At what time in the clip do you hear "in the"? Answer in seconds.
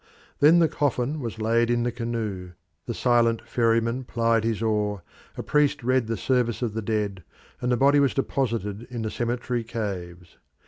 1.69-1.91, 8.89-9.11